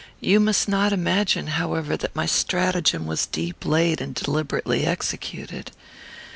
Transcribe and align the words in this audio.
You 0.19 0.39
must 0.39 0.67
not 0.67 0.91
imagine, 0.93 1.45
however, 1.45 1.95
that 1.95 2.15
my 2.15 2.25
stratagem 2.25 3.05
was 3.05 3.27
deep 3.27 3.63
laid 3.63 4.01
and 4.01 4.15
deliberately 4.15 4.83
executed. 4.83 5.69